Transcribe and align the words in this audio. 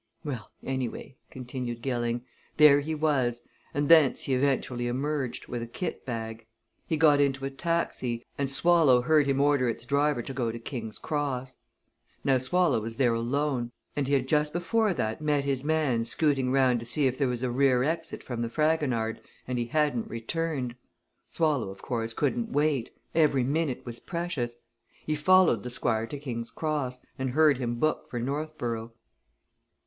"Well, 0.23 0.49
anyway," 0.63 1.15
continued 1.29 1.83
Gilling, 1.83 2.25
"there 2.57 2.79
he 2.79 2.95
was, 2.95 3.47
and 3.71 3.87
thence 3.87 4.23
he 4.23 4.33
eventually 4.33 4.87
emerged, 4.87 5.45
with 5.45 5.61
a 5.61 5.67
kit 5.67 6.07
bag. 6.07 6.47
He 6.87 6.97
got 6.97 7.21
into 7.21 7.45
a 7.45 7.51
taxi, 7.51 8.25
and 8.35 8.49
Swallow 8.49 9.01
heard 9.03 9.27
him 9.27 9.39
order 9.39 9.69
its 9.69 9.85
driver 9.85 10.23
to 10.23 10.33
go 10.33 10.51
to 10.51 10.57
King's 10.57 10.97
Cross. 10.97 11.57
Now 12.23 12.39
Swallow 12.39 12.81
was 12.81 12.97
there 12.97 13.13
alone 13.13 13.73
and 13.95 14.07
he 14.07 14.15
had 14.15 14.27
just 14.27 14.53
before 14.53 14.91
that 14.95 15.21
met 15.21 15.43
his 15.43 15.63
man 15.63 16.03
scooting 16.03 16.51
round 16.51 16.79
to 16.79 16.85
see 16.87 17.05
if 17.05 17.19
there 17.19 17.27
was 17.27 17.43
a 17.43 17.51
rear 17.51 17.83
exit 17.83 18.23
from 18.23 18.41
the 18.41 18.49
Fragonard, 18.49 19.21
and 19.47 19.59
he 19.59 19.65
hadn't 19.65 20.09
returned. 20.09 20.73
Swallow, 21.29 21.69
of 21.69 21.83
course, 21.83 22.15
couldn't 22.15 22.51
wait 22.51 22.89
every 23.13 23.43
minute 23.43 23.85
was 23.85 23.99
precious. 23.99 24.55
He 25.05 25.13
followed 25.13 25.61
the 25.61 25.69
Squire 25.69 26.07
to 26.07 26.17
King's 26.17 26.49
Cross, 26.49 27.05
and 27.19 27.29
heard 27.35 27.59
him 27.59 27.75
book 27.75 28.09
for 28.09 28.19
Northborough." 28.19 28.93